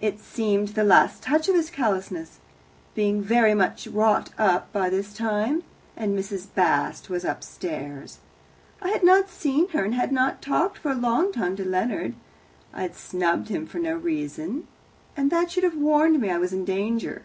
[0.00, 2.38] It seemed the last touch of his callousness.
[2.94, 5.62] Being very much wrought up by this time
[5.94, 6.46] and Mrs.
[6.54, 8.16] Bast was upstairs.
[8.80, 12.14] I had not seen her, and had talked for a long time to Leonard
[12.72, 14.66] I had snubbed him for no reason,
[15.14, 17.24] and that should have warned me I was in danger.